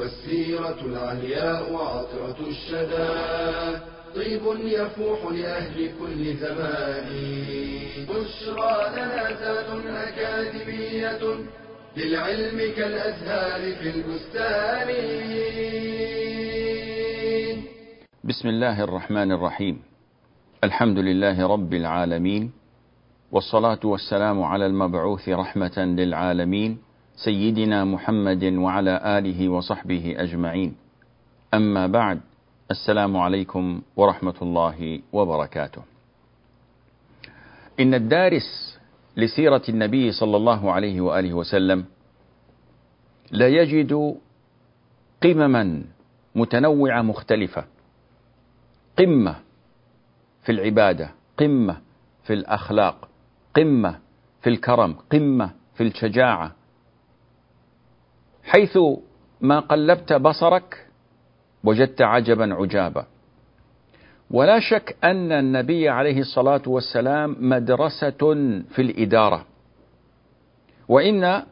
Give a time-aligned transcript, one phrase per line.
[0.00, 3.80] والسيرة العلياء عطرة الشدى.
[4.16, 7.08] طيب يفوح لأهل كل زمان.
[8.08, 11.22] بشرى لنا زاد أكاديمية
[11.96, 14.88] للعلم كالأزهار في البستان.
[18.24, 19.82] بسم الله الرحمن الرحيم.
[20.64, 22.52] الحمد لله رب العالمين
[23.32, 26.78] والصلاة والسلام على المبعوث رحمة للعالمين
[27.24, 30.76] سيدنا محمد وعلى آله وصحبه أجمعين.
[31.54, 32.20] أما بعد
[32.70, 35.82] السلام عليكم ورحمة الله وبركاته.
[37.80, 38.78] إن الدارس
[39.16, 41.84] لسيرة النبي صلى الله عليه وآله وسلم
[43.30, 44.16] لا يجد
[45.22, 45.82] قمما
[46.34, 47.64] متنوعة مختلفة.
[48.98, 49.36] قمة
[50.42, 51.76] في العبادة قمة
[52.24, 53.08] في الأخلاق
[53.56, 53.98] قمة
[54.42, 56.59] في الكرم قمة في الشجاعة
[58.50, 58.78] حيث
[59.40, 60.86] ما قلبت بصرك
[61.64, 63.06] وجدت عجبا عجابا.
[64.30, 68.10] ولا شك أن النبي عليه الصلاة والسلام مدرسة
[68.70, 69.46] في الإدارة.
[70.88, 71.42] وإن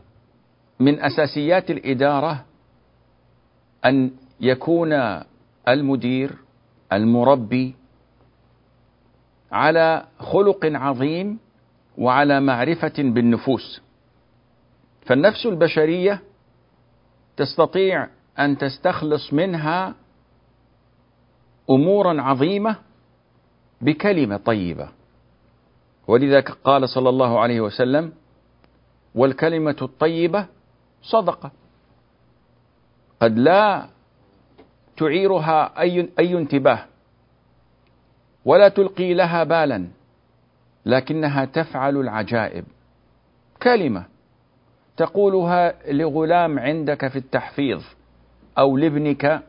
[0.81, 2.45] من أساسيات الإدارة
[3.85, 4.11] أن
[4.41, 4.93] يكون
[5.69, 6.31] المدير
[6.93, 7.75] المربي
[9.53, 11.39] على خلق عظيم
[11.99, 13.83] وعلى معرفة بالنفوس.
[15.07, 16.28] فالنفس البشرية
[17.39, 18.09] تستطيع
[18.39, 19.95] أن تستخلص منها
[21.71, 22.77] أمورا عظيمة
[23.81, 24.89] بكلمة طيبة.
[26.07, 28.13] ولذا قال صلى الله عليه وسلم
[29.15, 30.47] والكلمة الطيبة
[31.03, 31.51] صدقة.
[33.23, 33.89] قد لا
[34.97, 36.85] تعيرها أي, أي انتباه
[38.45, 39.89] ولا تلقي لها بالا
[40.87, 42.65] لكنها تفعل العجائب.
[43.63, 44.05] كلمة
[44.99, 47.83] تقولها لغلام عندك في التحفيظ
[48.59, 49.43] أو لابنك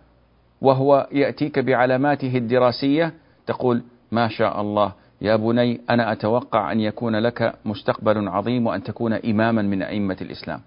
[0.62, 3.14] وهو يأتيك بعلاماته الدراسية
[3.48, 9.14] تقول ما شاء الله يا بني أنا أتوقع أن يكون لك مستقبل عظيم وأن تكون
[9.14, 10.62] إماما من أئمة الإسلام.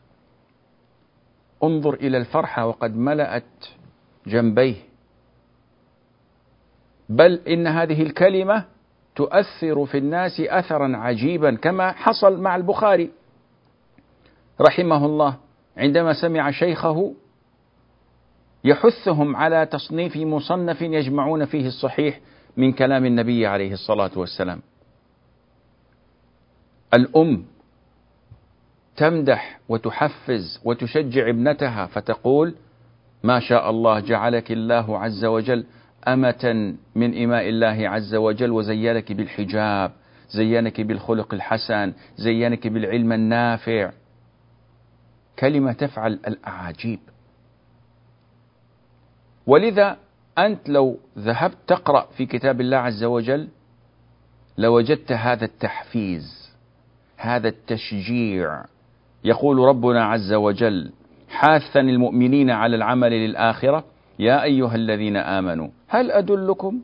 [1.64, 3.44] انظر إلى الفرحة وقد ملأت
[4.26, 4.74] جنبيه.
[7.08, 8.64] بل إن هذه الكلمة
[9.16, 13.10] تؤثر في الناس أثرا عجيبا كما حصل مع البخاري.
[14.62, 15.36] رحمه الله
[15.76, 17.14] عندما سمع شيخه
[18.64, 22.20] يحثهم على تصنيف مصنف يجمعون فيه الصحيح
[22.56, 24.60] من كلام النبي عليه الصلاة والسلام.
[26.94, 27.44] الأم
[28.96, 32.54] تمدح وتحفز وتشجع ابنتها فتقول:
[33.22, 35.64] ما شاء الله جعلك الله عز وجل
[36.08, 39.92] أمة من إماء الله عز وجل وزينك بالحجاب،
[40.30, 43.90] زينك بالخلق الحسن، زينك بالعلم النافع.
[45.38, 46.98] كلمة تفعل الأعاجيب.
[49.46, 49.96] ولذا
[50.38, 53.48] أنت لو ذهبت تقرأ في كتاب الله عز وجل
[54.58, 56.52] لوجدت هذا التحفيز
[57.16, 58.64] هذا التشجيع.
[59.24, 60.92] يقول ربنا عز وجل
[61.28, 63.84] حاثا المؤمنين على العمل للآخرة
[64.18, 66.80] يا أيها الذين آمنوا هل أدلكم؟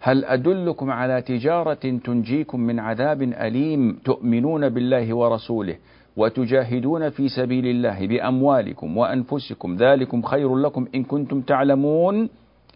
[0.00, 5.76] هل أدلكم على تجارة تنجيكم من عذاب أليم تؤمنون بالله ورسوله؟
[6.16, 9.76] وتجاهدون في سبيل الله بأموالكم وأنفسكم.
[9.76, 12.28] ذلكم خير لكم إن كنتم تعلمون.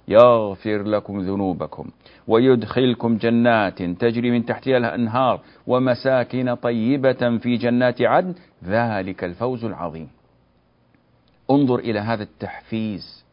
[0.08, 1.90] يغفر لكم ذنوبكم
[2.28, 8.34] ويدخلكم جنات تجري من تحتها الأنهار ومساكن طيبة في جنات عدن.
[8.64, 10.08] ذلك الفوز العظيم.
[11.50, 13.24] انظر إلى هذا التحفيز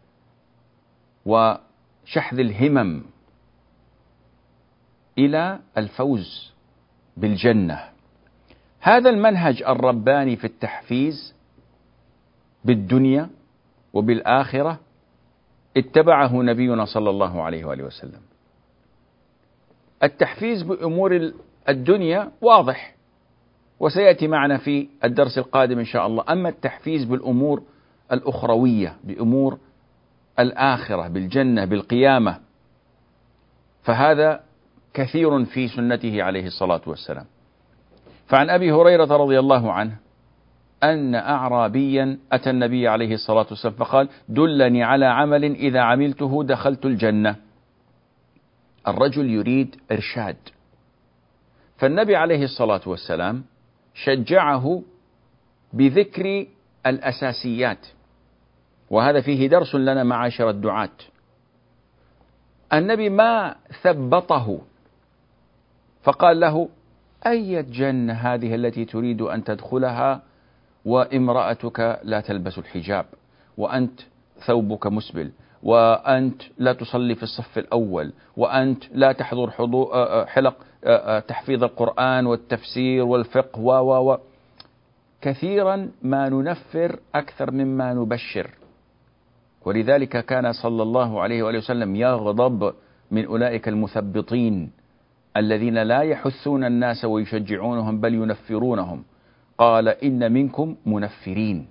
[1.25, 3.01] وشحذ الهمم
[5.17, 6.53] إلى الفوز
[7.17, 7.94] بالجنة.
[8.85, 11.35] هذا المنهج الرباني في التحفيز
[12.65, 13.29] بالدنيا
[13.93, 14.79] وبالآخرة
[15.77, 18.21] اتبعه نبينا صلى الله عليه وآله وسلم.
[20.03, 21.31] التحفيز بأمور
[21.69, 22.95] الدنيا واضح
[23.79, 26.23] وسيأتي معنا في الدرس القادم إن شاء الله.
[26.29, 27.63] أما التحفيز بالأمور
[28.11, 29.57] الأخروية بأمور
[30.39, 32.39] الآخرة بالجنة بالقيامة
[33.83, 34.43] فهذا
[34.93, 37.25] كثير في سنته عليه الصلاة والسلام.
[38.27, 39.97] فعن أبي هريرة رضي الله عنه
[40.83, 47.35] أن أعرابيا أتى النبي عليه الصلاة والسلام فقال دلني على عمل إذا عملته دخلت الجنة.
[48.87, 50.37] الرجل يريد إرشاد.
[51.77, 53.43] فالنبي عليه الصلاة والسلام
[53.93, 54.81] شجعه
[55.73, 56.45] بذكر
[56.85, 57.87] الأساسيات.
[58.89, 60.89] وهذا فيه درس لنا معاشر الدعاة.
[62.73, 64.61] النبي ما ثبطه.
[66.03, 66.69] فقال له
[67.27, 70.21] أي جنة هذه التي تريد أن تدخلها
[70.85, 73.05] وامرأتك لا تلبس الحجاب
[73.57, 73.99] وأنت
[74.45, 75.31] ثوبك مسبل
[75.63, 79.49] وأنت لا تصلي في الصف الأول وأنت لا تحضر
[80.27, 80.55] حلق
[81.27, 84.17] تحفيظ القرآن والتفسير والفقه و و.
[85.21, 88.49] كثيرا ما ننفر أكثر مما نبشر.
[89.65, 92.73] ولذلك كان صلى الله عليه وآله وسلم يغضب
[93.11, 94.71] من أولئك المثبطين.
[95.37, 99.03] الذين لا يحثون الناس ويشجعونهم بل ينفرونهم.
[99.57, 101.67] قال إن منكم منفرين.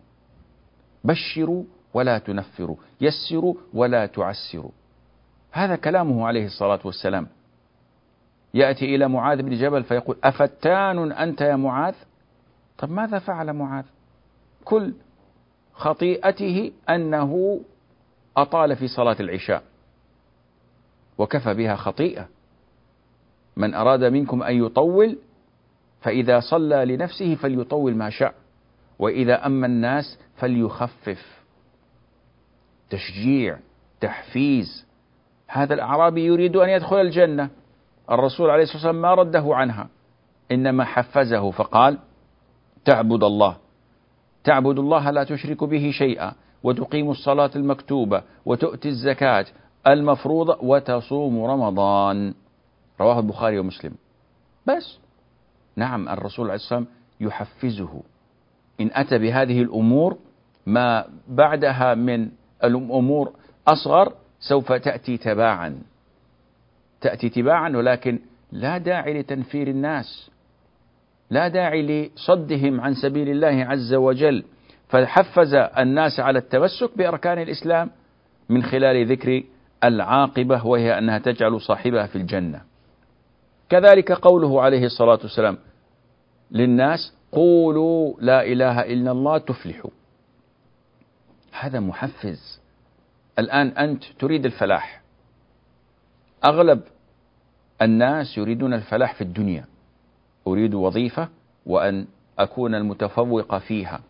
[1.05, 1.64] بشروا
[1.94, 4.70] ولا تنفروا يسروا ولا تعسروا.
[5.52, 7.26] هذا كلامه عليه الصلاة والسلام.
[8.55, 11.94] يأتي إلى معاذ بن جبل فيقول أفتان أنت يا معاذ؟
[12.78, 13.84] طب ماذا فعل معاذ؟
[14.64, 14.94] كل
[15.72, 17.60] خطيئته أنه
[18.37, 19.62] أطال في صلاة العشاء
[21.19, 22.28] وكفى بها خطيئة.
[23.56, 25.18] من أراد منكم أن يطول
[26.00, 28.34] فإذا صلى لنفسه فليطول ما شاء
[28.98, 31.42] وإذا أما الناس فليخفف.
[32.90, 33.58] تشجيع
[34.00, 34.86] تحفيز.
[35.48, 37.50] هذا الأعرابي يريد أن يدخل الجنة.
[38.10, 39.88] الرسول عليه الصلاة والسلام ما رده عنها
[40.52, 41.98] إنما حفزه فقال
[42.84, 43.56] تعبد الله.
[44.44, 49.46] تعبد الله لا تشرك به شيئا وتقيم الصلاة المكتوبة وتؤتي الزكاة
[49.86, 52.34] المفروضة وتصوم رمضان.
[53.00, 53.94] رواه البخاري ومسلم.
[54.67, 54.99] بس.
[55.76, 58.02] نعم الرسول عليه الصلاة والسلام يحفزه.
[58.81, 60.19] إن أتى بهذه الأمور
[60.67, 62.29] ما بعدها من
[62.64, 63.32] الأمور
[63.69, 65.82] أصغر سوف تأتي تباعا.
[67.00, 68.19] تأتي تباعا ولكن
[68.52, 70.31] لا داعي لتنفير الناس.
[71.31, 74.44] لا داعي لصدهم عن سبيل الله عز وجل.
[74.88, 77.91] فحفز الناس على التمسك بأركان الإسلام
[78.49, 79.43] من خلال ذكر
[79.85, 82.61] العاقبة وهي أنها تجعل صاحبها في الجنة.
[83.69, 85.58] كذلك قوله عليه الصلاة والسلام
[86.50, 89.90] للناس قولوا لا إله إلا الله تفلحوا.
[91.52, 92.61] هذا محفز.
[93.38, 95.02] الآن أنت تريد الفلاح.
[96.44, 96.81] أغلب
[97.82, 99.64] الناس يريدون الفلاح في الدنيا.
[100.46, 101.28] أريد وظيفة
[101.67, 102.06] وأن
[102.38, 104.00] أكون المتفوق فيها.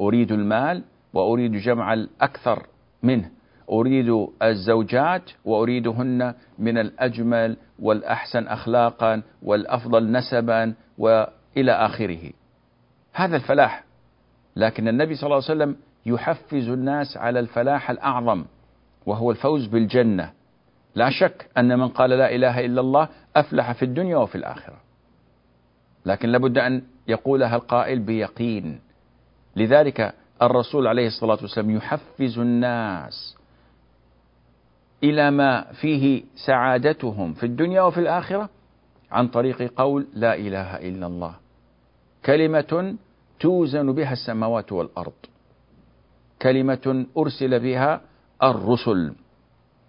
[0.00, 0.82] أريد المال
[1.12, 2.66] وأريد جمع الأكثر
[3.02, 3.30] منه.
[3.70, 12.30] أريد الزوجات وأريدهن من الأجمل والأحسن أخلاقا والأفضل نسبا وإلى آخره.
[13.12, 13.84] هذا الفلاح.
[14.56, 15.76] لكن النبي صلى الله عليه وسلم
[16.06, 18.44] يحفز الناس على الفلاح الأعظم
[19.06, 20.32] وهو الفوز بالجنة.
[20.94, 24.76] لا شك أن من قال لا إله إلا الله أفلح في الدنيا وفي الآخرة.
[26.06, 28.80] لكن لابد أن يقولها القائل بيقين.
[29.56, 33.39] لذلك الرسول عليه الصلاة والسلام يحفز الناس
[35.04, 38.48] إلى ما فيه سعادتهم في الدنيا وفي الآخرة
[39.10, 41.34] عن طريق قول لا إله إلا الله.
[42.24, 42.96] كلمة
[43.40, 45.12] توزن بها السماوات والأرض.
[46.42, 48.00] كلمة أرسل بها
[48.42, 49.12] الرسل.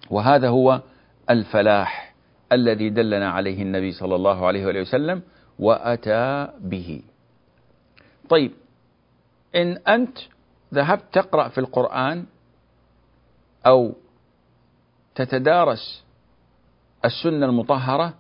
[0.10, 0.82] وهذا هو
[1.30, 2.16] الفلاح
[2.52, 5.22] الذي دلنا عليه النبي صلى الله عليه وآله وسلم
[5.60, 7.02] وأتى به.
[8.30, 8.52] طيب
[9.56, 10.18] إن أنت
[10.74, 12.26] ذهبت تقرأ في القرآن
[13.66, 13.94] أو
[15.16, 16.04] تتدارس
[17.06, 18.14] السنة المطهرة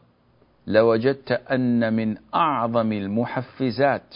[0.67, 4.15] لوجدت أن من أعظم المحفزات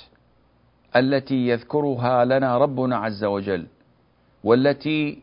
[0.96, 3.67] التي يذكرها لنا ربنا عز وجل
[4.44, 5.22] والتي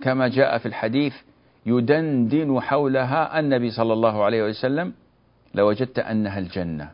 [0.00, 1.14] كما جاء في الحديث
[1.66, 4.92] يدندن حولها النبي صلى الله عليه وسلم
[5.54, 6.90] لوجدت أنها الجنة.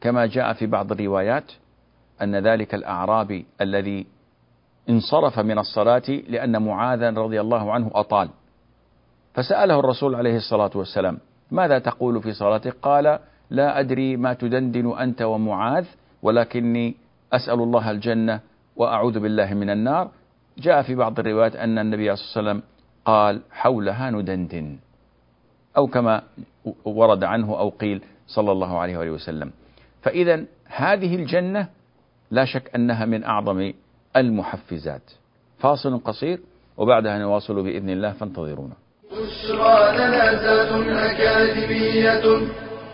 [0.00, 1.52] كما جاء في بعض الروايات
[2.22, 4.06] أن ذلك الأعرابي الذي
[4.88, 8.28] انصرف من الصلاة لأن معاذا رضي الله عنه أطال.
[9.36, 11.18] فسأله الرسول عليه الصلاة والسلام
[11.50, 13.18] ماذا تقول في صلاتك؟ قال
[13.50, 15.86] لا أدري ما تدندن أنت ومعاذ
[16.22, 16.94] ولكني
[17.32, 18.40] أسأل الله الجنة
[18.76, 20.10] وأعوذ بالله من النار.
[20.58, 22.62] جاء في بعض الروايات أن النبي صلى الله عليه وسلم
[23.04, 24.78] قال حولها ندندن.
[25.76, 26.22] أو كما
[26.84, 29.50] ورد عنه أو قيل صلى الله عليه وآله وسلم.
[30.02, 31.68] فإذا هذه الجنة
[32.30, 33.72] لا شك أنها من أعظم
[34.16, 35.12] المحفزات.
[35.58, 36.40] فاصل قصير
[36.76, 38.85] وبعدها نواصل بإذن الله فانتظرونا.
[39.16, 40.26] بشرى لنا
[41.10, 42.24] أكاديمية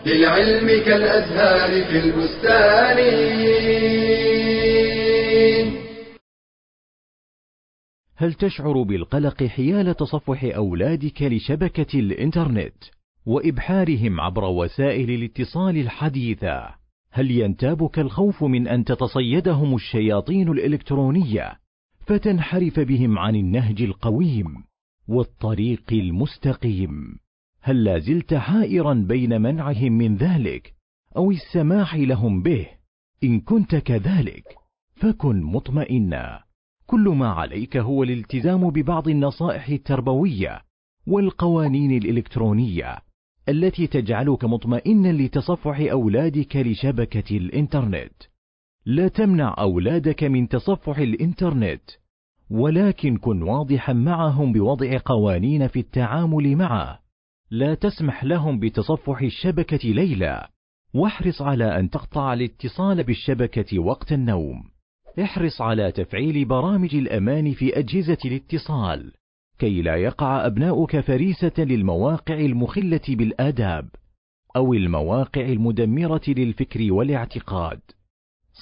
[0.05, 2.97] للعلم كالأزهار في البستان
[8.15, 12.83] هل تشعر بالقلق حيال تصفح أولادك لشبكة الإنترنت
[13.25, 16.69] وإبحارهم عبر وسائل الاتصال الحديثة؟
[17.11, 21.59] هل ينتابك الخوف من أن تتصيدهم الشياطين الإلكترونية
[22.07, 24.72] فتنحرف بهم عن النهج القويم؟
[25.07, 27.19] والطريق المستقيم؟
[27.61, 30.73] هل لا زلت حائرا بين منعهم من ذلك
[31.17, 32.67] أو السماح لهم به؟
[33.23, 34.43] إن كنت كذلك
[34.95, 36.43] فكن مطمئنا
[36.85, 40.61] كل ما عليك هو الالتزام ببعض النصائح التربوية
[41.07, 42.97] والقوانين الإلكترونية
[43.49, 48.13] التي تجعلك مطمئنا لتصفح أولادك لشبكة الإنترنت
[48.85, 51.81] لا تمنع أولادك من تصفح الإنترنت
[52.53, 56.99] ولكن كن واضحا معهم بوضع قوانين في التعامل معه.
[57.51, 60.49] لا تسمح لهم بتصفح الشبكة ليلا.
[60.93, 64.63] واحرص على أن تقطع الاتصال بالشبكة وقت النوم.
[65.23, 69.13] احرص على تفعيل برامج الأمان في أجهزة الاتصال.
[69.59, 73.89] كي لا يقع أبناؤك فريسة للمواقع المخلة بالآداب
[74.55, 77.79] أو المواقع المدمرة للفكر والاعتقاد.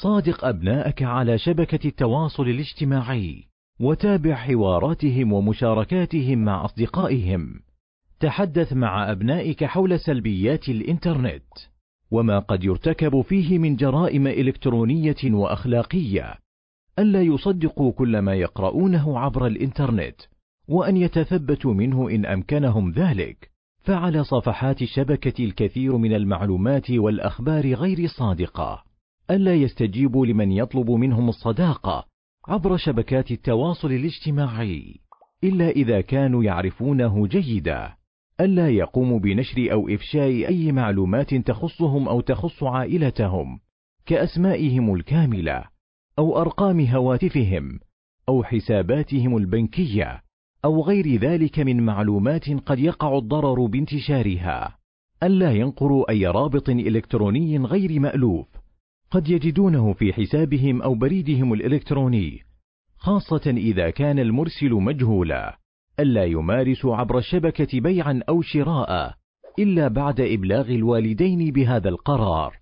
[0.03, 3.50] صادق أبناءك على شبكة التواصل الاجتماعي.
[3.81, 7.59] وتابع حواراتهم ومشاركاتهم مع أصدقائهم.
[8.19, 11.43] تحدث مع أبنائك حول سلبيات الإنترنت
[12.11, 16.35] وما قد يرتكب فيه من جرائم إلكترونية وأخلاقية.
[16.99, 20.21] ألا يصدقوا كل ما يقرؤونه عبر الإنترنت
[20.67, 23.51] وأن يتثبتوا منه إن أمكنهم ذلك.
[23.83, 28.83] فعلى صفحات الشبكة الكثير من المعلومات والأخبار غير صادقة.
[29.31, 32.10] ألا يستجيبوا لمن يطلب منهم الصداقة
[32.47, 34.99] عبر شبكات التواصل الاجتماعي.
[35.43, 37.93] إلا إذا كانوا يعرفونه جيدا.
[38.39, 43.59] ألا يقوموا بنشر أو إفشاء أي معلومات تخصهم أو تخص عائلتهم.
[44.05, 45.63] كأسمائهم الكاملة.
[46.19, 47.79] أو أرقام هواتفهم.
[48.29, 50.21] أو حساباتهم البنكية.
[50.65, 54.77] أو غير ذلك من معلومات قد يقع الضرر بانتشارها.
[55.23, 58.60] ألا ينقروا أي رابط إلكتروني غير مألوف.
[59.11, 62.39] قد يجدونه في حسابهم أو بريدهم الإلكتروني
[62.97, 65.59] خاصة إذا كان المرسل مجهولا
[65.99, 69.13] ألا يمارسوا عبر الشبكة بيعا أو شراء
[69.59, 72.57] إلا بعد إبلاغ الوالدين بهذا القرار.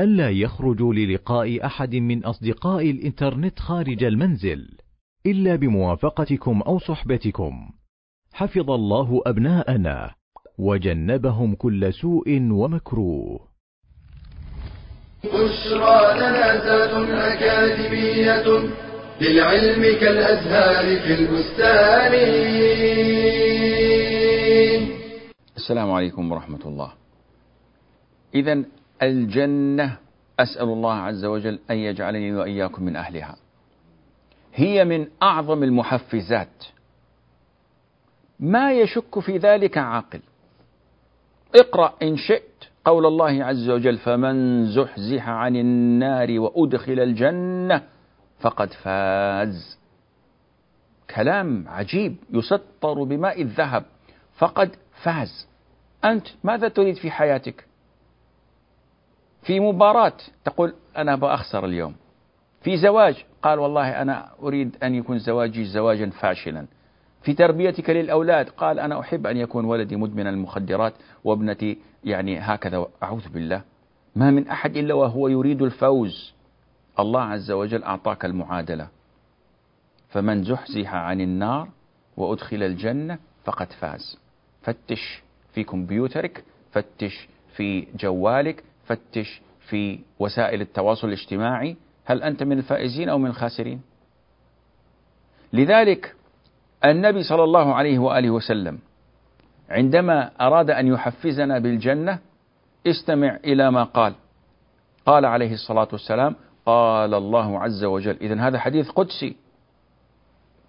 [0.00, 4.68] ألا يخرجوا للقاء أحد من أصدقاء الإنترنت خارج المنزل
[5.26, 7.70] إلا بموافقتكم أو صحبتكم.
[8.32, 10.14] حفظ الله أبناءنا
[10.58, 13.49] وجنبهم كل سوء ومكروه.
[15.24, 16.56] بشرى لنا
[17.32, 18.70] أكاديمية
[19.20, 22.14] للعلم كالأزهار في البستان.
[25.56, 26.92] السلام عليكم ورحمة الله.
[28.34, 28.62] إذا
[29.02, 29.96] الجنة
[30.40, 33.36] أسأل الله عز وجل أن يجعلني وإياكم من أهلها.
[34.54, 36.64] هي من أعظم المحفزات.
[38.40, 40.20] ما يشك في ذلك عاقل.
[41.54, 42.69] اقرأ إن شئت.
[42.84, 47.82] قول الله عز وجل فمن زحزح عن النار وأدخل الجنة
[48.40, 49.78] فقد فاز.
[51.14, 53.84] كلام عجيب يسطر بماء الذهب
[54.38, 55.48] فقد فاز.
[56.04, 57.66] أنت ماذا تريد في حياتك؟
[59.42, 61.94] في مباراة تقول أنا بأخسر اليوم.
[62.62, 66.66] في زواج قال والله أنا أريد أن يكون زواجي زواجا فاشلا.
[67.22, 68.48] في تربيتك للأولاد.
[68.48, 73.62] قال أنا أحب أن يكون ولدي مدمن المخدرات وابنتي يعني هكذا أعوذ بالله.
[74.16, 76.34] ما من أحد إلا وهو يريد الفوز.
[76.98, 78.88] الله عز وجل أعطاك المعادلة.
[80.08, 81.68] فمن زحزح عن النار
[82.16, 84.18] وأدخل الجنة فقد فاز.
[84.62, 85.22] فتش
[85.54, 91.76] في كمبيوترك فتش في جوالك فتش في وسائل التواصل الاجتماعي.
[92.04, 93.80] هل أنت من الفائزين أو من الخاسرين؟
[95.52, 96.14] لذلك
[96.84, 98.78] النبي صلى الله عليه وآله وسلم
[99.70, 102.18] عندما أراد أن يحفزنا بالجنة
[102.86, 104.14] استمع إلى ما قال.
[105.06, 108.16] قال عليه الصلاة والسلام قال الله عز وجل.
[108.20, 109.36] إذا هذا حديث قدسي.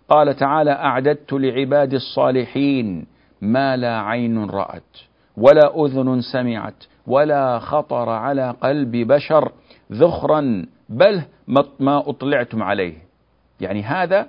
[0.09, 3.05] قال تعالى أعددت لعبادي الصالحين
[3.41, 4.97] ما لا عين رأت
[5.37, 9.51] ولا أذن سمعت ولا خطر على قلب بشر
[9.91, 11.21] ذخرا بل
[11.79, 12.97] ما أطلعتم عليه.
[13.61, 14.27] يعني هذا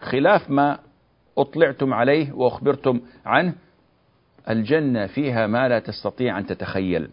[0.00, 0.78] خلاف ما
[1.38, 3.54] أطلعتم عليه وأخبرتم عنه
[4.50, 7.10] الجنة فيها ما لا تستطيع أن تتخيل.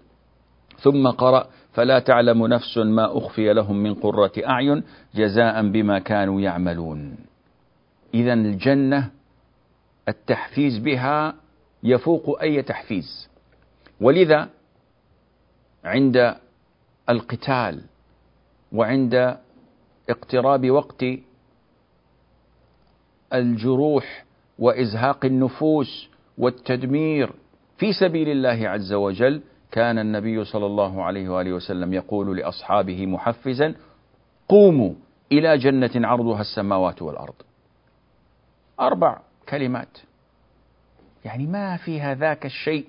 [0.80, 4.84] ثم قرأ فلا تعلم نفس ما أخفي لهم من قرة أعين
[5.16, 7.18] جزاء بما كانوا يعملون.
[8.14, 9.12] إذا الجنة
[10.08, 11.36] التحفيز بها
[11.84, 13.30] يفوق أي تحفيز.
[14.02, 14.50] ولذا
[15.84, 16.36] عند
[17.10, 17.82] القتال
[18.72, 19.38] وعند
[20.10, 21.06] اقتراب وقت
[23.34, 24.26] الجروح
[24.60, 27.34] وإزهاق النفوس والتدمير
[27.78, 33.76] في سبيل الله عز وجل كان النبي صلى الله عليه وآله وسلم يقول لأصحابه محفزا
[34.50, 34.94] قوموا
[35.32, 37.34] إلى جنة عرضها السماوات والأرض.
[38.80, 39.98] أربع كلمات.
[41.26, 42.86] يعني ما فيها ذاك الشيء.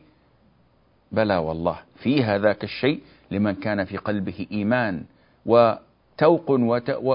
[1.12, 5.04] بلى والله فيها ذاك الشيء لمن كان في قلبه إيمان
[5.46, 6.50] وتوق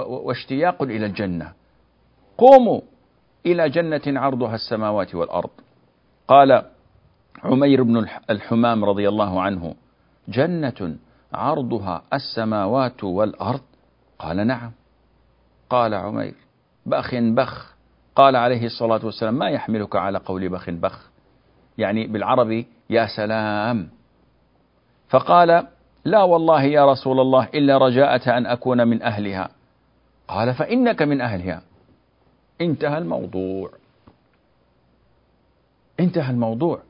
[0.00, 1.52] واشتياق إلى الجنة.
[2.38, 2.80] قوموا
[3.46, 5.50] إلى جنة عرضها السماوات والأرض.
[6.28, 6.62] قال
[7.44, 9.74] عمير بن الحمام رضي الله عنه
[10.28, 10.96] جنة
[11.32, 13.60] عرضها السماوات والأرض؟
[14.18, 14.70] قال نعم.
[15.70, 16.34] قال عمير
[16.86, 17.74] بخ بخ.
[18.16, 21.10] قال عليه الصلاة والسلام ما يحملك على قول بخ بخ؟
[21.78, 23.88] يعني بالعربي يا سلام.
[25.08, 25.66] فقال
[26.04, 29.48] لا والله يا رسول الله إلا رجاءة أن أكون من أهلها.
[30.28, 31.62] قال فإنك من أهلها.
[32.60, 33.70] انتهى الموضوع.
[36.00, 36.82] انتهى الموضوع.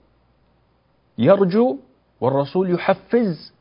[1.19, 1.79] يرجو
[2.21, 3.55] والرسول يحفز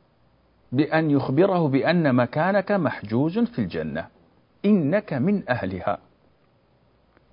[0.72, 4.08] بأن يخبره بأن مكانك محجوز في الجنة.
[4.66, 5.98] إنك من أهلها.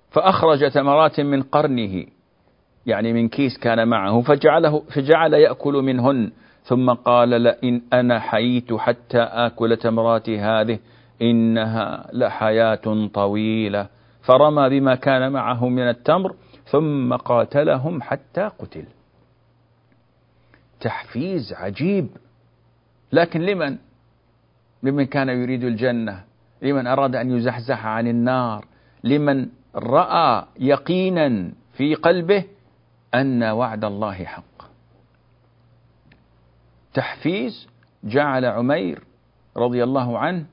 [0.09, 2.05] فأخرج تمرات من قرنه.
[2.85, 4.21] يعني من كيس كان معه.
[4.21, 6.31] فجعله فجعل يأكل منهن.
[6.63, 10.79] ثم قال لئن أنا حييت حتى آكل تمرات هذه
[11.21, 13.96] إنها لحياة طويلة.
[14.27, 18.85] فرمى بما كان معه من التمر ثم قاتلهم حتى قتل.
[20.79, 22.07] تحفيز عجيب.
[23.11, 23.77] لكن لمن؟
[24.83, 26.23] لمن كان يريد الجنة؟
[26.61, 28.65] لمن أراد أن يزحزح عن النار؟
[29.03, 32.43] لمن رأى يقينا في قلبه
[33.15, 34.43] أن وعد الله حق؟
[36.93, 37.67] تحفيز
[38.03, 39.03] جعل عمير
[39.57, 40.45] رضي الله عنه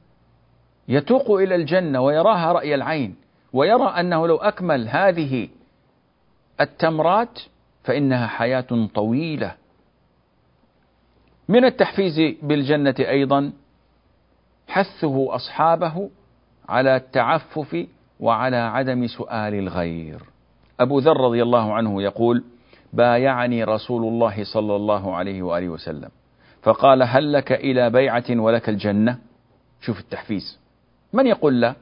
[0.88, 3.23] يتوق إلى الجنة ويراها رأي العين.
[3.54, 5.48] ويرى أنه لو أكمل هذه
[6.60, 7.40] التمرات
[7.84, 9.54] فإنها حياة طويلة.
[11.48, 13.52] من التحفيز بالجنة أيضا
[14.68, 16.10] حثه أصحابه
[16.68, 17.86] على التعفف
[18.20, 20.20] وعلى عدم سؤال الغير.
[20.80, 22.44] أبو ذر رضي الله عنه يقول
[22.92, 26.10] بايعني رسول الله صلى الله عليه وآله وسلم
[26.62, 29.18] فقال هل لك إلى بيعة ولك الجنة؟
[29.80, 30.58] شوف التحفيز.
[31.12, 31.74] من يقول لا؟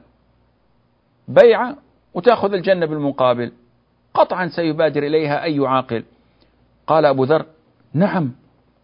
[1.27, 1.77] بيعة
[2.13, 3.51] وتأخذ الجنة بالمقابل.
[4.13, 6.03] قطعا سيبادر إليها أي عاقل.
[6.87, 7.45] قال أبو ذر
[7.93, 8.31] نعم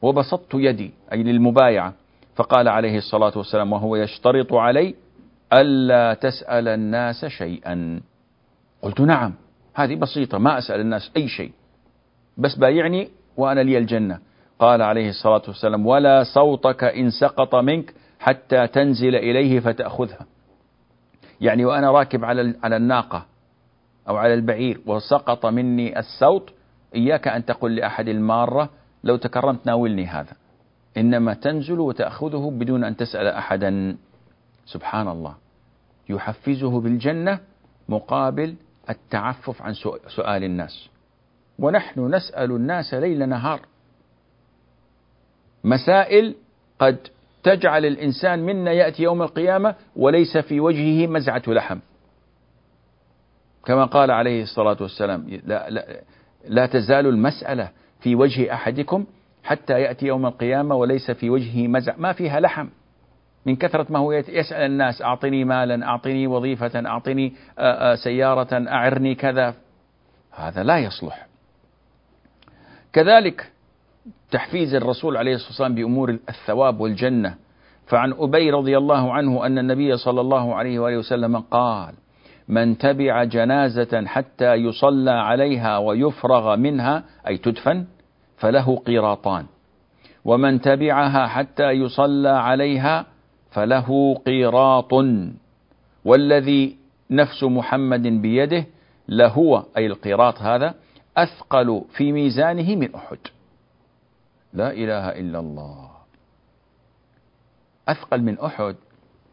[0.02, 1.94] وبسطت يدي أي للمبايعة.
[2.36, 4.96] فقال عليه الصلاة والسلام وهو يشترط علي
[5.54, 8.02] ألا تسأل الناس شيئا.
[8.82, 9.34] قلت نعم
[9.74, 11.52] هذه بسيطة ما أسأل الناس أي شيء.
[12.38, 14.20] بس بايعني وأنا لي الجنة.
[14.60, 20.26] قال عليه الصلاة والسلام ولا صوتك إن سقط منك حتى تنزل إليه فتأخذها.
[21.42, 23.26] يعني وأنا راكب على على الناقة
[24.10, 26.54] أو على البعير وسقط مني الصوت
[26.96, 28.70] إياك أن تقول لأحد المارة
[29.04, 30.34] لو تكرمت ناولني هذا.
[30.98, 33.98] إنما تنزل وتأخذه بدون أن تسأل أحدا.
[34.66, 35.36] سبحان الله.
[36.10, 37.40] يحفزه بالجنة
[37.90, 38.56] مقابل
[38.90, 39.74] التعفف عن
[40.08, 40.90] سؤال الناس.
[41.60, 43.62] ونحن نسأل الناس ليل نهار.
[45.64, 46.36] مسائل
[46.80, 47.08] قد
[47.44, 51.80] تجعل الإنسان منا يأتي يوم القيامة وليس في وجهه مزعة لحم.
[53.66, 56.02] كما قال عليه الصلاة والسلام لا, لا,
[56.48, 59.06] لا تزال المسألة في وجه أحدكم
[59.44, 62.68] حتى يأتي يوم القيامة وليس في وجهه مزع ما فيها لحم.
[63.46, 67.34] من كثرة ما هو يسأل الناس أعطني مالا أعطني وظيفة أعطني
[68.04, 69.54] سيارة أعرني كذا.
[70.32, 71.28] هذا لا يصلح.
[72.94, 73.52] كذلك
[74.32, 77.36] تحفيز الرسول عليه الصلاة والسلام بأمور الثواب والجنة.
[77.86, 81.94] فعن أبي رضي الله عنه أن النبي صلى الله عليه وآله وسلم قال
[82.48, 87.86] من تبع جنازة حتى يصلى عليها ويفرغ منها أي تدفن
[88.38, 89.46] فله قيراطان.
[90.26, 93.06] ومن تبعها حتى يصلى عليها
[93.52, 94.94] فله قيراط.
[96.06, 96.78] والذي
[97.12, 98.66] نفس محمد بيده
[99.10, 100.74] لهو أي القيراط هذا
[101.18, 103.18] أثقل في ميزانه من أحد.
[104.54, 105.90] لا إله إلا الله.
[107.88, 108.76] أثقل من أحد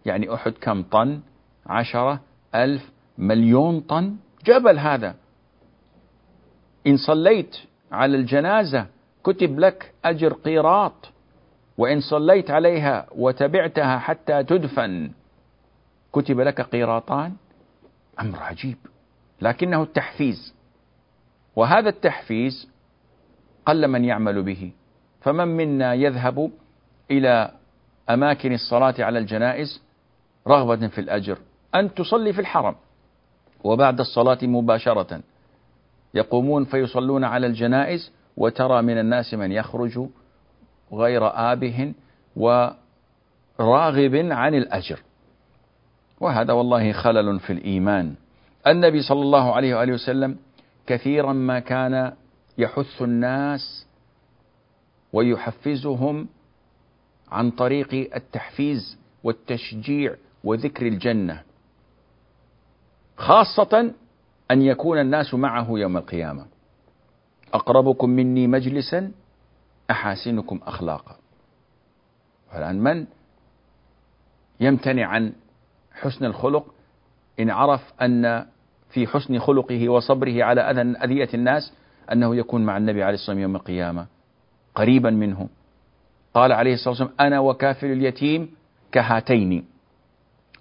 [0.06, 1.20] يعني أحد كم طن؟
[1.66, 2.20] عشرة
[2.54, 5.14] ألف مليون طن؟ جبل هذا.
[6.86, 7.56] إن صليت
[7.92, 8.86] على الجنازة
[9.24, 11.12] كتب لك أجر قيراط
[11.78, 15.10] وإن صليت عليها وتبعتها حتى تدفن
[16.12, 17.36] كتب لك قيراطان؟
[18.20, 18.76] أمر عجيب
[19.40, 20.54] لكنه التحفيز.
[21.56, 22.68] وهذا التحفيز
[23.66, 24.72] قل من يعمل به.
[25.26, 26.50] فمن منا يذهب
[27.10, 27.50] إلى
[28.10, 29.82] أماكن الصلاة على الجنائز
[30.48, 31.38] رغبة في الأجر؟
[31.74, 32.74] أن تصلي في الحرم
[33.64, 35.20] وبعد الصلاة مباشرة.
[36.14, 40.00] يقومون فيصلون على الجنائز وترى من الناس من يخرج
[40.92, 41.92] غير آبه
[42.36, 45.02] وراغب عن الأجر.
[46.20, 48.14] وهذا والله خلل في الإيمان.
[48.66, 50.36] النبي صلى الله عليه وآله وسلم
[50.86, 52.12] كثيرا ما كان
[52.58, 53.85] يحث الناس
[55.16, 56.28] ويحفزهم
[57.28, 61.42] عن طريق التحفيز والتشجيع وذكر الجنة
[63.16, 63.92] خاصة
[64.50, 66.46] أن يكون الناس معه يوم القيامة.
[67.54, 69.12] أقربكم مني مجلسا
[69.90, 71.16] أحاسنكم أخلاقا.
[72.54, 73.06] والآن من؟
[74.60, 75.32] يمتنع عن
[75.92, 76.74] حسن الخلق.
[77.40, 78.46] إن عرف أن
[78.90, 81.72] في حسن خلقه وصبره على أذى أذية الناس
[82.12, 84.15] أنه يكون مع النبي عليه الصلاة والسلام يوم القيامة.
[84.76, 85.48] قريبا منه.
[86.34, 88.54] قال عليه الصلاة والسلام أنا وكافل اليتيم
[88.92, 89.64] كهاتين.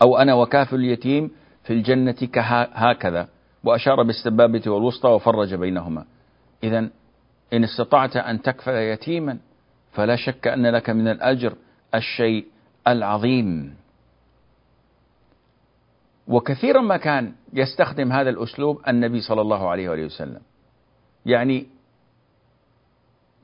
[0.01, 1.31] أو أنا وكافل اليتيم
[1.63, 3.27] في الجنة كهكذا.
[3.63, 6.05] وأشار بالسبابة والوسطى وفرج بينهما.
[6.63, 6.89] إذا
[7.53, 9.37] إن استطعت أن تكفل يتيما
[9.91, 11.53] فلا شك أن لك من الأجر
[11.95, 12.45] الشيء
[12.87, 13.75] العظيم.
[16.27, 20.41] وكثيرا ما كان يستخدم هذا الأسلوب النبي صلى الله عليه وآله وسلم.
[21.25, 21.74] يعني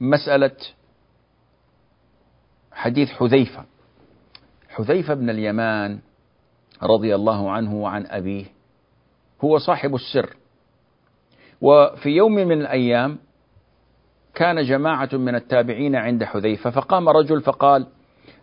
[0.02, 0.56] مسألة
[2.72, 3.66] حديث حذيفة.
[4.70, 6.00] حذيفة بن اليمان
[6.84, 8.46] رضي الله عنه وعن أبيه
[9.42, 10.36] هو صاحب السر.
[11.62, 13.18] وفي يوم من الأيام
[14.34, 17.88] كان جماعة من التابعين عند حذيفة فقام رجل فقال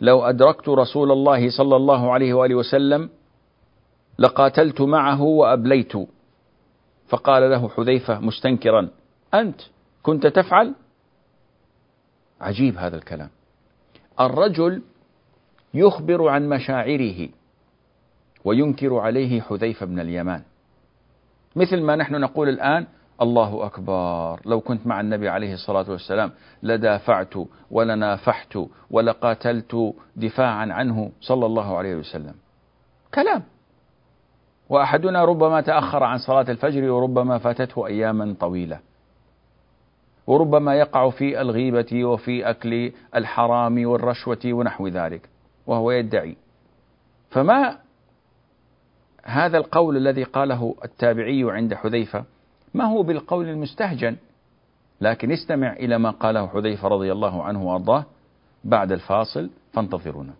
[0.00, 3.10] لو أدركت رسول الله صلى الله عليه وآله وسلم
[4.18, 5.92] لقاتلت معه وأبليت.
[7.08, 8.88] فقال له حذيفة مستنكرا
[9.34, 9.60] أنت
[10.02, 10.74] كنت تفعل؟
[12.40, 13.28] عجيب هذا الكلام.
[14.20, 14.82] الرجل
[15.74, 17.28] يخبر عن مشاعره
[18.44, 20.42] وينكر عليه حذيفة بن اليمان.
[21.56, 22.86] مثل ما نحن نقول الآن
[23.22, 27.34] الله أكبر لو كنت مع النبي عليه الصلاة والسلام لدافعت
[27.70, 28.58] ولنافحت
[28.90, 32.34] ولقاتلت دفاعا عنه صلى الله عليه وسلم.
[33.14, 33.42] كلام.
[34.68, 38.80] وأحدنا ربما تأخر عن صلاة الفجر وربما فاتته أياما طويلة.
[40.28, 45.28] وربما يقع في الغيبة وفي أكل الحرام والرشوة ونحو ذلك
[45.66, 46.36] وهو يدعي.
[47.30, 47.78] فما
[49.24, 52.24] هذا القول الذي قاله التابعي عند حذيفة؟
[52.74, 54.16] ما هو بالقول المستهجن؟
[55.00, 58.04] لكن استمع إلى ما قاله حذيفة رضي الله عنه وأرضاه
[58.64, 60.32] بعد الفاصل فانتظرونا.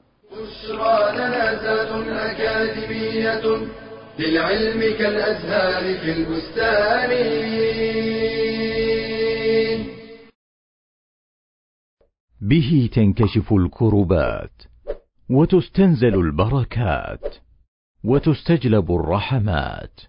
[4.18, 7.10] للعلم كالأزهار في البستان.
[12.40, 14.62] به تنكشف الكربات
[15.30, 17.34] وتستنزل البركات
[18.04, 20.00] وتستجلب الرحمات.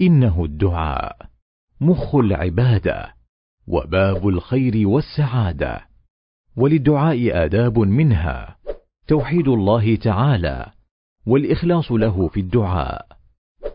[0.00, 1.16] إنه الدعاء
[1.80, 3.14] مخ العبادة
[3.66, 5.86] وباب الخير والسعادة.
[6.56, 8.56] وللدعاء آداب منها
[9.06, 10.72] توحيد الله تعالى
[11.26, 13.06] والإخلاص له في الدعاء.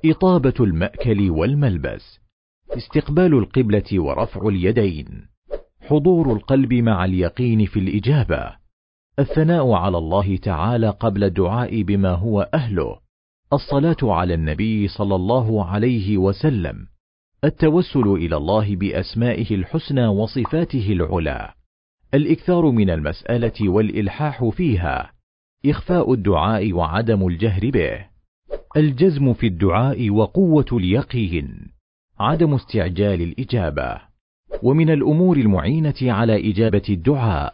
[0.05, 2.19] إطابة المأكل والملبس
[2.77, 5.30] استقبال القبلة ورفع اليدين.
[5.81, 8.55] حضور القلب مع اليقين في الإجابة.
[9.19, 12.99] الثناء على الله تعالى قبل الدعاء بما هو أهله.
[13.53, 16.87] الصلاة على النبي صلى الله عليه وسلم.
[17.43, 21.53] التوسل إلى الله بأسمائه الحسنى وصفاته العلى.
[22.13, 25.11] الإكثار من المسألة والإلحاح فيها.
[25.65, 28.05] إخفاء الدعاء وعدم الجهر به.
[28.77, 31.71] الجزم في الدعاء وقوة اليقين.
[32.19, 34.10] عدم استعجال الإجابة.
[34.63, 37.53] ومن الأمور المعينة على إجابة الدعاء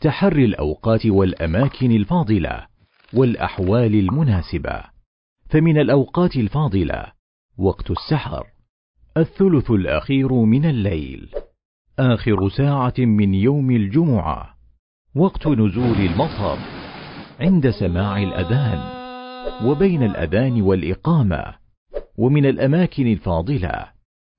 [0.00, 2.66] تحري الأوقات والأماكن الفاضلة
[3.14, 4.82] والأحوال المناسبة.
[5.50, 7.06] فمن الأوقات الفاضلة
[7.58, 8.46] وقت السحر
[9.16, 11.28] الثلث الأخير من الليل
[11.98, 14.54] آخر ساعة من يوم الجمعة
[15.16, 16.58] وقت نزول المطر
[17.40, 18.80] عند سماع الأذان
[19.66, 21.54] وبين الأذان والإقامة
[22.18, 23.86] ومن الأماكن الفاضلة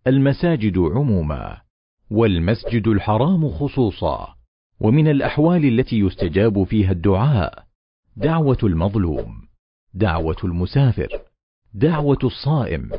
[0.08, 1.65] المساجد عموما.
[2.10, 4.36] والمسجد الحرام خصوصا.
[4.80, 7.66] ومن الأحوال التي يستجاب فيها الدعاء
[8.18, 9.48] دعوة المظلوم
[9.94, 11.08] دعوة المسافر
[11.74, 12.90] دعوة الصائم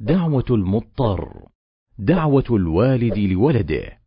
[0.00, 1.28] دعوة المضطر
[1.98, 3.98] دعوة الوالد لولده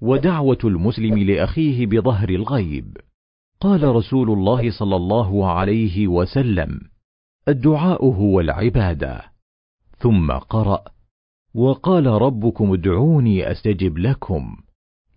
[0.00, 2.96] ودعوة المسلم لأخيه بظهر الغيب.
[3.60, 6.80] قال رسول الله صلى الله عليه وسلم
[7.48, 9.22] الدعاء هو العبادة.
[9.98, 10.84] ثم قرأ
[11.58, 14.56] وقال ربكم ادعوني أستجب لكم.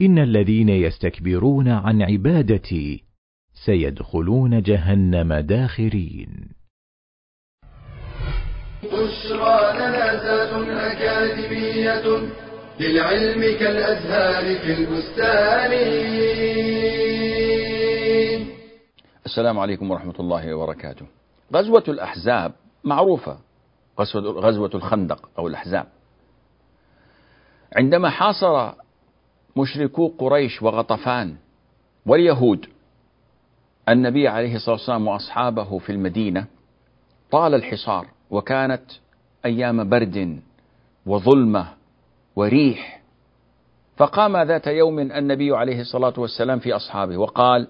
[0.01, 3.03] إن الذين يستكبرون عن عبادتي
[3.65, 6.49] سيدخلون جهنم داخرين.
[8.83, 12.05] بشرى لنا أكاديمية
[12.79, 15.71] للعلم كالأزهار في البستان.
[19.25, 21.05] السلام عليكم ورحمة الله وبركاته.
[21.53, 22.51] غزوة الأحزاب
[22.83, 23.37] معروفة.
[24.19, 26.00] غزوة الخندق أو الأحزاب.
[27.77, 28.71] عندما حاصر
[29.57, 31.35] مشركو قريش وغطفان
[32.05, 32.65] واليهود
[33.89, 36.45] النبي عليه الصلاة والسلام وأصحابه في المدينة
[37.31, 38.83] طال الحصار وكانت
[39.45, 40.39] أيام برد
[41.05, 41.67] وظلمة
[42.35, 43.01] وريح.
[43.97, 47.67] فقام ذات يوم النبي عليه الصلاة والسلام في أصحابه وقال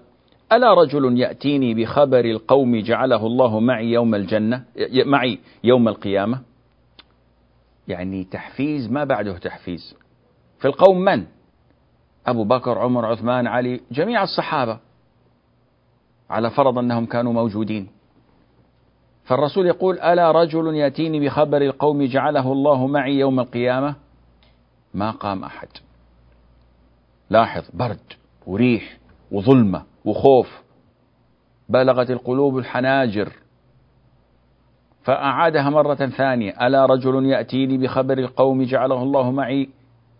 [0.52, 4.64] ألا رجل يأتيني بخبر القوم جعله الله معي يوم الجنة
[5.06, 6.42] معي يوم القيامة؟
[7.88, 9.96] يعني تحفيز ما بعده تحفيز.
[10.60, 11.26] في القوم من؟
[12.28, 14.80] أبو بكر عمر عثمان علي جميع الصحابة.
[16.30, 17.88] على فرض أنهم كانوا موجودين.
[19.24, 23.96] فالرسول يقول ألا رجل يأتيني بخبر القوم جعله الله معي يوم القيامة؟
[24.94, 25.68] ما قام أحد.
[27.30, 28.14] لاحظ برد
[28.48, 28.98] وريح
[29.32, 30.62] وظلمة وخوف.
[31.70, 33.32] بلغت القلوب الحناجر.
[35.04, 36.68] فأعادها مرة ثانية.
[36.68, 39.70] ألا رجل يأتيني بخبر القوم جعله الله معي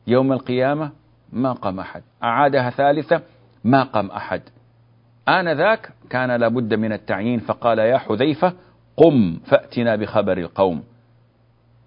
[0.08, 0.92] يوم القيامة؟
[1.34, 2.04] ما قام أحد.
[2.24, 3.22] أعادها ثالثة؟
[3.64, 4.42] ما قام أحد.
[5.30, 8.54] آنذاك كان لابد من التعيين فقال يا حذيفة
[8.98, 10.84] قم فأتنا بخبر القوم.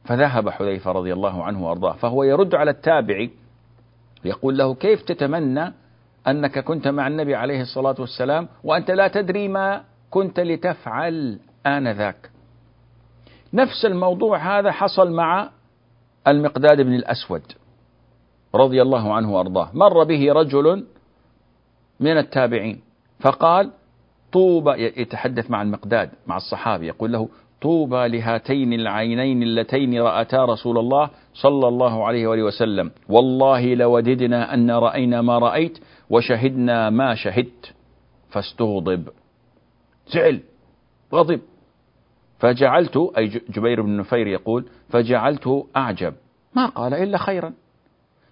[0.05, 3.31] فذهب حذيفة رضي الله عنه وأرضاه فهو يرد على التابعي
[4.25, 5.73] يقول له كيف تتمنى
[6.29, 12.31] أنك كنت مع النبي عليه الصلاة والسلام وأنت لا تدري ما كنت لتفعل آنذاك؟
[13.55, 15.51] نفس الموضوع هذا حصل مع
[16.29, 17.43] المقداد بن الأسود
[18.55, 19.71] رضي الله عنه وأرضاه.
[19.75, 20.87] مر به رجل
[22.01, 22.81] من التابعين
[23.21, 23.71] فقال
[24.33, 27.29] طوبى يتحدث مع المقداد مع الصحابي يقول له
[27.63, 32.91] طوبى لهاتين العينين اللتين رأتا رسول الله صلى الله عليه وآله وسلم.
[33.09, 35.79] والله لوددنا أن رأينا ما رأيت
[36.11, 37.75] وشهدنا ما شهدت.
[38.31, 39.09] فاستغضب.
[40.09, 40.41] زعل.
[41.13, 41.41] غضب.
[42.39, 46.15] فجعلت أي جبير بن نفير يقول فجعلته أعجب.
[46.57, 47.53] ما قال إلا خيرا.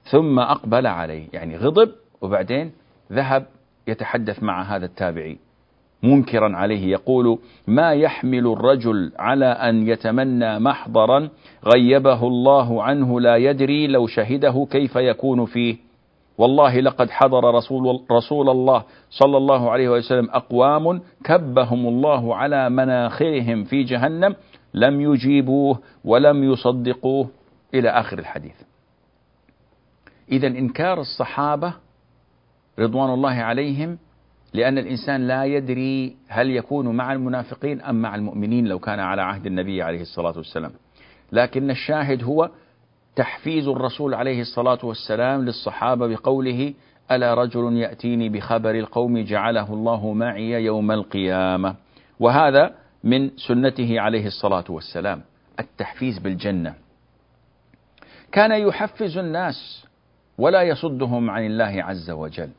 [0.02, 1.26] ثم أقبل عليه.
[1.32, 2.72] يعني غضب وبعدين
[3.12, 3.46] ذهب
[3.86, 5.38] يتحدث مع هذا التابعي.
[6.02, 11.28] منكرا عليه يقول ما يحمل الرجل على أن يتمنى محضرا
[11.74, 15.91] غيبه الله عنه لا يدري لو شهده كيف يكون فيه.
[16.38, 23.64] والله لقد حضر رسول, رسول الله صلى الله عليه وسلم أقوام كبهم الله على مناخرهم
[23.64, 24.36] في جهنم
[24.74, 27.28] لم يجيبوه ولم يصدقوه
[27.74, 28.54] إلى آخر الحديث.
[30.32, 31.74] إذا إنكار الصحابة
[32.78, 33.98] رضوان الله عليهم
[34.54, 39.46] لأن الإنسان لا يدري هل يكون مع المنافقين أم مع المؤمنين لو كان على عهد
[39.46, 40.72] النبي عليه الصلاة والسلام.
[41.32, 42.50] لكن الشاهد هو
[43.16, 46.74] تحفيز الرسول عليه الصلاة والسلام للصحابة بقوله
[47.10, 51.74] ألا رجل يأتيني بخبر القوم جعله الله معي يوم القيامة.
[52.20, 55.22] وهذا من سنته عليه الصلاة والسلام
[55.60, 56.74] التحفيز بالجنة.
[58.32, 59.86] كان يحفز الناس
[60.38, 62.50] ولا يصدهم عن الله عز وجل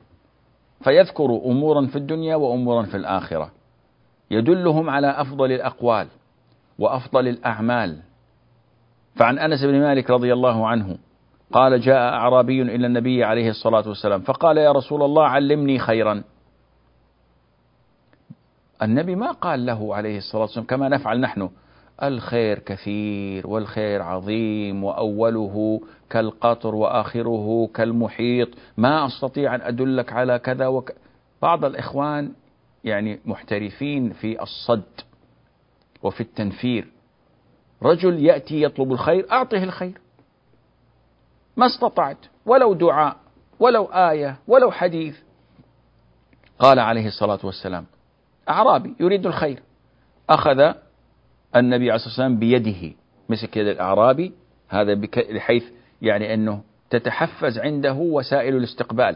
[0.84, 3.52] فيذكر أمورا في الدنيا وأمورا في الآخرة
[4.32, 6.08] يدلهم على أفضل الأقوال
[6.80, 8.00] وأفضل الأعمال
[9.16, 10.98] فعن أنس بن مالك رضي الله عنه
[11.54, 16.24] قال جاء أعرابي إلى النبي عليه الصلاة والسلام فقال يا رسول الله علمني خيرا.
[18.82, 21.50] النبي ما قال له عليه الصلاة والسلام كما نفعل نحن
[22.04, 30.92] الخير كثير والخير عظيم وأوله كالقطر وآخره كالمحيط ما أستطيع أن أدلك على كذا وك.
[31.42, 32.32] بعض الإخوان
[32.84, 35.02] يعني محترفين في الصد
[36.04, 36.88] وفي التنفير
[37.84, 39.98] رجل يأتي يطلب الخير أعطه الخير.
[41.58, 43.16] ما استطعت ولو دعاء
[43.60, 45.16] ولو آية ولو حديث.
[46.60, 47.86] قال عليه الصلاة والسلام
[48.50, 49.60] أعرابي يريد الخير.
[50.30, 50.74] أخذ
[51.56, 52.96] النبي عليه الصلاة والسلام بيده.
[53.30, 54.32] مسك يد الأعرابي
[54.70, 55.64] هذا بحيث
[56.02, 59.16] يعني أنه تتحفز عنده وسائل الاستقبال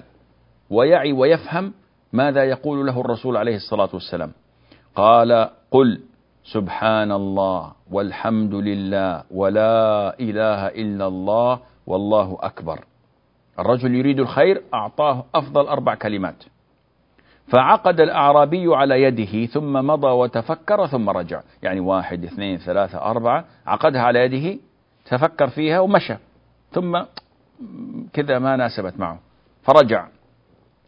[0.69, 1.73] ويعي ويفهم
[2.13, 4.31] ماذا يقول له الرسول عليه الصلاة والسلام.
[4.95, 6.01] قال قل
[6.47, 12.79] سبحان الله والحمد لله ولا إله إلا الله والله أكبر.
[13.59, 16.43] الرجل يريد الخير أعطاه أفضل أربع كلمات.
[17.47, 21.41] فعقد الأعرابي على يده ثم مضى وتفكر ثم رجع.
[21.63, 24.59] يعني واحد اثنين ثلاثة أربعة عقدها على يده
[25.05, 26.15] تفكر فيها ومشى.
[26.71, 27.03] ثم
[28.13, 29.19] كذا ما ناسبت معه.
[29.63, 30.07] فرجع.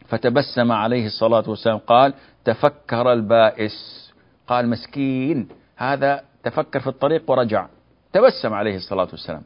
[0.08, 4.09] فتبسم عليه الصلاة والسلام قال تفكر البائس.
[4.50, 7.66] قال مسكين هذا تفكر في الطريق ورجع.
[8.12, 9.42] تبسم عليه الصلاة والسلام.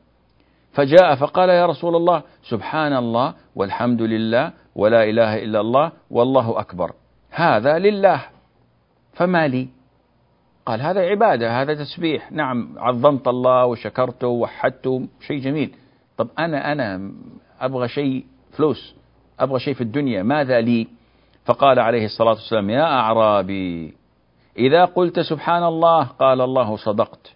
[0.73, 6.93] فجاء فقال يا رسول الله سبحان الله والحمد لله ولا إله إلا الله والله أكبر.
[7.31, 8.21] هذا لله.
[9.13, 9.69] فما لي؟
[10.67, 12.33] قال هذا عبادة هذا تسبيح.
[12.33, 15.75] نعم عظمت الله وشكرته ووحدته شيء جميل.
[16.17, 17.13] طب أنا أنا
[17.61, 18.95] أبغى شيء فلوس
[19.41, 20.89] أبغى شيء في الدنيا ماذا لي؟
[21.45, 23.95] فقال عليه الصلاة والسلام يا أعرابي
[24.59, 27.35] إذا قلت سبحان الله قال الله صدقت.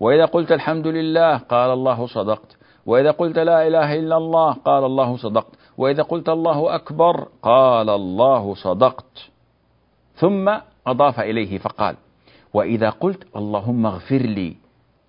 [0.00, 2.56] وإذا قلت الحمد لله قال الله صدقت.
[2.86, 5.58] وإذا قلت لا إله إلا الله قال الله صدقت.
[5.78, 9.30] وإذا قلت الله أكبر قال الله صدقت.
[10.14, 11.96] ثم أضاف إليه فقال
[12.54, 14.56] وإذا قلت اللهم اغفر لي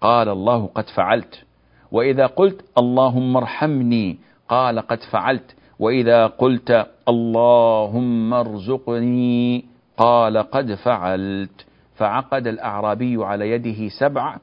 [0.02, 1.46] قال الله قد فعلت.
[1.92, 4.18] وإذا قلت اللهم ارحمني
[4.50, 5.56] قال قد فعلت.
[5.80, 11.66] وإذا قلت اللهم ارزقني قال قد فعلت.
[11.96, 14.38] فعقد الأعرابي على يده سبع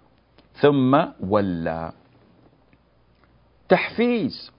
[0.55, 1.93] ثم ولى.
[3.69, 4.51] تحفيز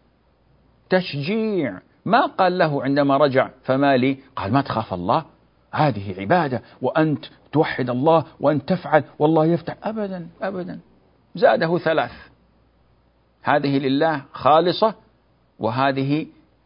[0.89, 1.79] تشجيع.
[2.05, 5.25] ما قال له عندما رجع فما لي؟ قال ما تخاف الله
[5.71, 9.77] هذه عبادة وأنت توحد الله وأنت تفعل والله يفتح.
[9.83, 10.79] أبدا أبدا.
[11.35, 12.11] زاده ثلاث.
[13.43, 14.95] هذه لله خالصة
[15.59, 16.25] وهذه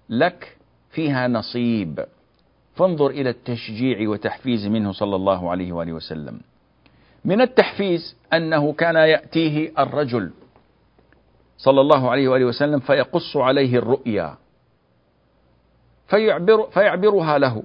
[0.09, 0.57] لك
[0.89, 2.05] فيها نصيب.
[2.75, 6.39] فانظر إلى التشجيع وتحفيز منه صلى الله عليه وآله وسلم.
[7.25, 10.31] من التحفيز أنه كان يأتيه الرجل
[11.57, 14.35] صلى الله عليه وآله وسلم فيقص عليه الرؤيا
[16.07, 17.63] فيعبر فيعبرها له.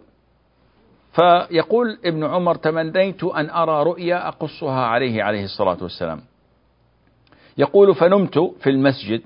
[1.12, 6.20] فيقول ابن عمر تمنيت أن أرى رؤيا أقصها عليه عليه الصلاة والسلام.
[7.58, 9.22] يقول فنمت في المسجد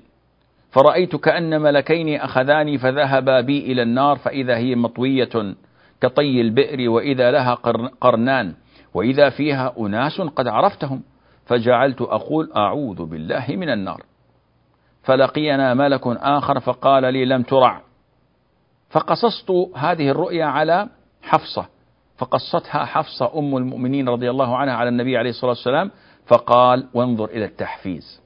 [0.71, 5.55] فرأيت كأن ملكين أخذاني فذهبا بي إلى النار فإذا هي مطوية
[6.05, 7.53] كطي البئر وإذا لها
[8.01, 8.53] قرنان
[8.93, 11.03] وإذا فيها أناس قد عرفتهم
[11.45, 14.03] فجعلت أقول أعوذ بالله من النار.
[15.03, 17.81] فلقينا ملك آخر فقال لي لم ترع.
[18.89, 20.89] فقصصت هذه الرؤيا على
[21.21, 21.65] حفصة
[22.17, 25.91] فقصتها حفصة أم المؤمنين رضي الله عنها على النبي عليه الصلاة والسلام
[26.25, 28.21] فقال وانظر إلى التحفيز.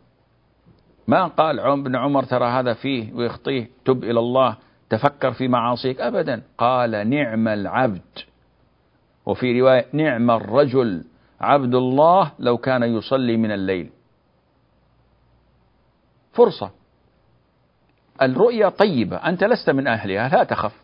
[1.08, 4.58] ما قال ابن عمر ترى هذا فيه ويخطيه تب إلى الله
[4.90, 6.42] تفكر في معاصيك أبدا.
[6.58, 8.20] قال نعم العبد.
[9.26, 11.04] وفي رواية نعم الرجل.
[11.42, 13.90] عبد الله لو كان يصلي من الليل.
[16.34, 16.72] فرصة.
[18.22, 19.18] الرؤيا طيبة.
[19.18, 20.30] أنت لست من أهلها.
[20.30, 20.76] لا تخف.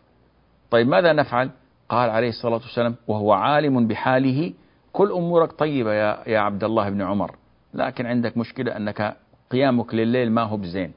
[0.70, 1.50] طيب ماذا نفعل؟
[1.88, 4.52] قال عليه الصلاة والسلام وهو عالم بحاله.
[4.92, 7.36] كل أمورك طيبة يا, يا عبد الله بن عمر.
[7.74, 9.16] لكن عندك مشكلة أنك
[9.50, 10.92] قيامك لليل ما هو بزين.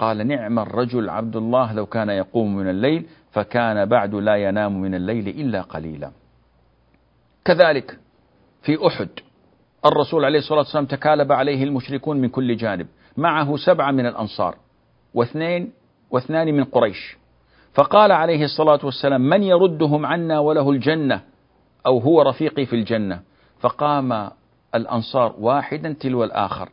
[0.00, 4.94] قال نعم الرجل عبد الله لو كان يقوم من الليل فكان بعد لا ينام من
[4.94, 6.10] الليل إلا قليلا.
[7.44, 7.98] كذلك
[8.62, 9.08] في أحد
[9.86, 12.86] الرسول عليه الصلاة والسلام تكالب عليه المشركون من كل جانب
[13.16, 14.56] معه سبعة من الأنصار
[15.14, 15.72] واثنين
[16.10, 17.16] واثنان من قريش.
[17.74, 21.20] فقال عليه الصلاة والسلام من يردهم عنا وله الجنة
[21.86, 23.20] أو هو رفيقي في الجنة؟
[23.60, 24.30] فقام
[24.74, 26.68] الأنصار واحدا تلو الآخر.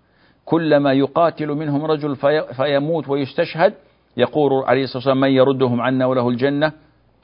[0.47, 3.73] كلما يقاتل منهم رجل في فيموت ويستشهد
[4.17, 6.71] يقول عليه الصلاة والسلام من يردهم عنا وله الجنة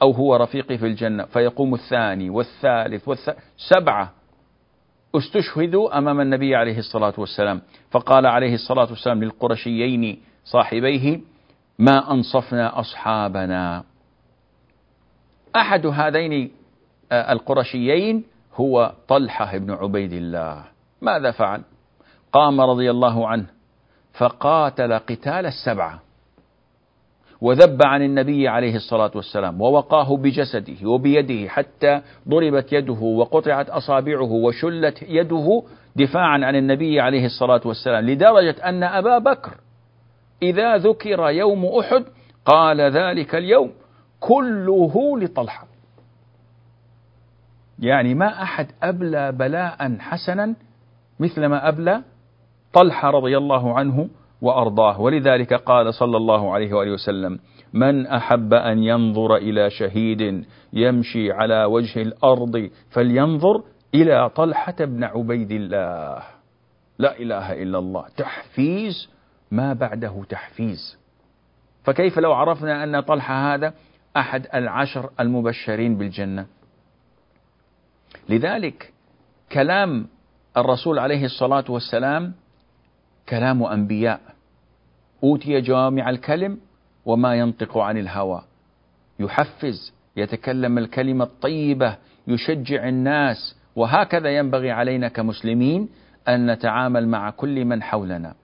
[0.02, 1.24] أو هو رفيقي في الجنة.
[1.24, 4.12] فيقوم الثاني والثالث والثالث سبعة
[5.16, 7.60] استشهدوا أمام النبي عليه الصلاة والسلام.
[7.90, 11.20] فقال عليه الصلاة والسلام للقرشيين صاحبيه
[11.78, 13.84] ما أنصفنا أصحابنا.
[15.56, 16.50] أحد هذين
[17.12, 20.64] آه، القرشيين هو طلحة بن عبيد الله.
[21.02, 21.62] ماذا فعل؟
[22.34, 23.46] قام رضي الله عنه
[24.18, 26.02] فقاتل قتال السبعة
[27.40, 35.02] وذب عن النبي عليه الصلاة والسلام ووقاه بجسده وبيده حتى ضربت يده وقطعت أصابعه وشلت
[35.02, 35.62] يده
[35.96, 39.54] دفاعا عن النبي عليه الصلاة والسلام لدرجة أن أبا بكر
[40.42, 42.04] إذا ذكر يوم أحد
[42.44, 43.72] قال ذلك اليوم
[44.20, 45.66] كله لطلحة.
[47.78, 50.54] يعني ما أحد أبلى بلاء حسنا
[51.20, 52.02] مثل ما أبلى
[52.74, 54.08] طلحة رضي الله عنه
[54.42, 55.00] وأرضاه.
[55.00, 57.38] ولذلك قال صلى الله عليه وآله وسلم
[57.72, 63.62] من أحب أن ينظر إلى شهيد يمشي على وجه الأرض فلينظر
[63.94, 66.22] إلى طلحة بن عبيد الله.
[66.98, 68.04] لا إله إلا الله.
[68.16, 69.08] تحفيز؟
[69.50, 70.98] ما بعده تحفيز.
[71.84, 73.74] فكيف لو عرفنا أن طلحة هذا
[74.16, 76.46] أحد العشر المبشرين بالجنة؟
[78.28, 78.92] لذلك
[79.52, 80.06] كلام
[80.56, 82.34] الرسول عليه الصلاة والسلام
[83.28, 84.20] كلام أنبياء.
[85.22, 86.58] أوتي جوامع الكلم
[87.04, 88.42] وما ينطق عن الهوى.
[89.20, 91.96] يحفز يتكلم الكلمة الطيبة
[92.26, 93.56] يشجع الناس.
[93.76, 95.88] وهكذا ينبغي علينا كمسلمين
[96.28, 98.34] أن نتعامل مع كل من حولنا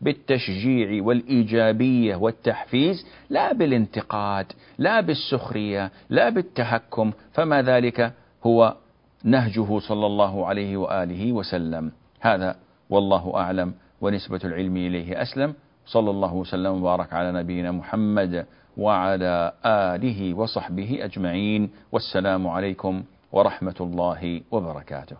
[0.00, 8.12] بالتشجيع والإيجابية والتحفيز لا بالانتقاد لا بالسخرية لا بالتهكم فما ذلك
[8.46, 8.76] هو
[9.24, 11.92] نهجه صلى الله عليه وآله وسلم.
[12.20, 12.56] هذا
[12.90, 13.74] والله أعلم.
[14.00, 15.54] ونسبة العلم إليه أسلم.
[15.86, 18.46] صلى الله وسلم وبارك على نبينا محمد
[18.76, 21.70] وعلى آله وصحبه أجمعين.
[21.92, 25.16] والسلام عليكم ورحمة الله وبركاته.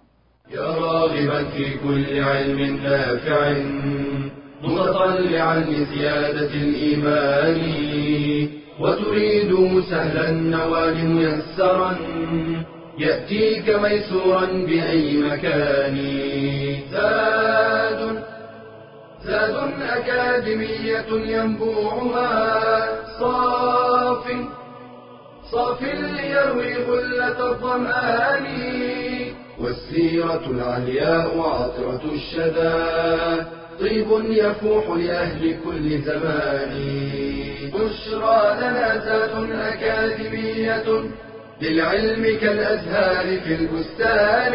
[0.50, 3.62] يا راغبا في كل علم نافع
[4.62, 7.60] متطلعا لزيادة الإيمان
[8.80, 11.92] وتريد سهلا النوال ميسرا
[12.98, 15.96] يأتيك ميسورا بأي مكان.
[19.24, 22.88] زاد أكاديمية ينبوعها.
[23.20, 24.24] صاف
[25.52, 28.46] صاف ليروي غلة الظمآن.
[29.60, 33.44] والسيرة العلياء عطرة الشدى.
[33.80, 36.70] طيب يفوح لأهل كل زمان.
[37.74, 41.10] بشرى لنا ذات أكاديمية
[41.62, 44.54] للعلم كالأزهار في البستان.